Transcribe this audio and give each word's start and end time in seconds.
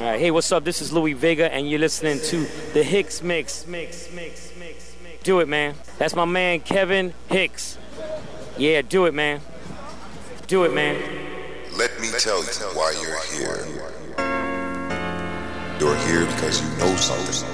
All 0.00 0.06
right. 0.06 0.18
Hey, 0.18 0.30
what's 0.30 0.50
up? 0.50 0.64
This 0.64 0.80
is 0.80 0.94
Louie 0.94 1.12
Vega, 1.12 1.52
and 1.52 1.68
you're 1.68 1.78
listening 1.78 2.20
to 2.20 2.46
the 2.72 2.82
Hicks 2.82 3.22
Mix. 3.22 3.66
Mix, 3.66 4.10
mix, 4.10 4.50
mix, 4.58 4.94
mix. 5.04 5.22
Do 5.22 5.40
it, 5.40 5.46
man. 5.46 5.74
That's 5.98 6.14
my 6.16 6.24
man, 6.24 6.60
Kevin 6.60 7.12
Hicks. 7.28 7.76
Yeah, 8.56 8.80
do 8.80 9.04
it, 9.04 9.12
man. 9.12 9.42
Do 10.46 10.64
it, 10.64 10.72
man. 10.72 10.96
Let 11.76 12.00
me 12.00 12.08
tell 12.16 12.38
you 12.42 12.48
why 12.72 12.94
you're 13.02 13.20
here. 13.36 13.66
You're 15.78 15.96
here 16.06 16.24
because 16.34 16.62
you 16.62 16.78
know 16.78 16.96
something. 16.96 17.46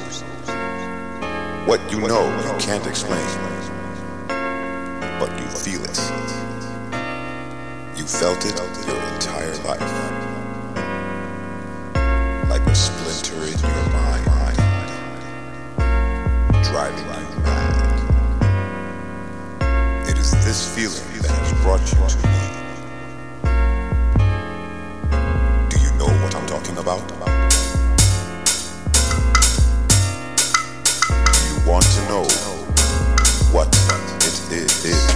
What 1.66 1.80
you 1.90 1.98
know, 1.98 2.28
you 2.46 2.58
can't 2.60 2.86
explain, 2.86 3.26
but 5.18 5.32
you 5.40 5.48
feel 5.48 5.82
it. 5.82 5.98
You 7.98 8.06
felt 8.06 8.46
it 8.46 8.56
your 8.86 9.02
entire 9.14 9.56
life. 9.64 10.35
Like 12.48 12.64
a 12.66 12.74
splinter 12.74 13.44
in 13.44 13.58
your 13.58 13.88
mind, 13.92 14.24
driving 16.64 17.04
you 17.04 17.28
mad. 17.42 18.22
It 20.08 20.16
is 20.16 20.30
this 20.44 20.64
feeling 20.74 21.20
that 21.22 21.32
has 21.32 21.52
brought 21.62 21.92
you 21.92 21.98
to 22.08 22.16
me. 22.28 22.38
Do 25.68 25.76
you 25.78 25.90
know 25.98 26.08
what 26.22 26.34
I'm 26.34 26.46
talking 26.46 26.78
about? 26.78 27.06
Do 27.08 27.14
you 31.46 31.56
want 31.68 31.84
to 31.84 32.00
know 32.08 32.24
what 33.52 33.68
it 34.50 34.84
is? 34.84 35.15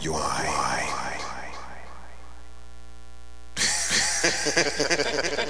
you 0.00 0.14
are. 0.14 0.62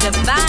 divine. 0.00 0.47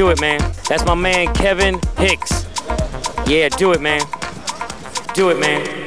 Do 0.00 0.08
it, 0.08 0.18
man. 0.18 0.40
That's 0.66 0.82
my 0.86 0.94
man 0.94 1.34
Kevin 1.34 1.78
Hicks. 1.98 2.46
Yeah, 3.26 3.50
do 3.50 3.72
it, 3.72 3.82
man. 3.82 4.00
Do 5.12 5.28
it, 5.28 5.38
man. 5.38 5.79